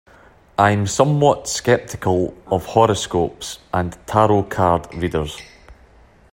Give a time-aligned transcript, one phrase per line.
[0.57, 5.39] I'm somewhat sceptical of horoscopes and tarot card readers.